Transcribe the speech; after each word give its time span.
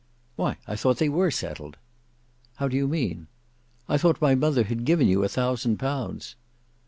"Why, 0.35 0.57
I 0.67 0.75
thought 0.75 0.97
they 0.97 1.09
were 1.09 1.29
settled." 1.29 1.77
"How 2.55 2.67
do 2.67 2.75
you 2.75 2.87
mean?" 2.87 3.27
"I 3.87 3.99
thought 3.99 4.19
my 4.19 4.33
mother 4.33 4.63
had 4.63 4.83
given 4.83 5.07
you 5.07 5.23
a 5.23 5.29
thousand 5.29 5.77
pounds." 5.77 6.33